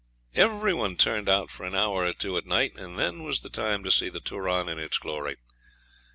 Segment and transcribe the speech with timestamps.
[0.33, 3.51] Every one turned out for an hour or two at night, and then was the
[3.51, 5.37] time to see the Turon in its glory.